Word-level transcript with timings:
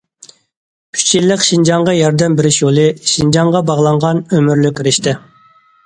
ئۈچ 0.97 1.11
يىللىق 1.15 1.45
شىنجاڭغا 1.49 1.95
ياردەم 1.97 2.39
بېرىش 2.41 2.59
يولى، 2.63 2.89
شىنجاڭغا 3.13 3.65
باغلانغان 3.71 4.27
ئۆمۈرلۈك 4.33 4.87
رىشتە! 4.91 5.19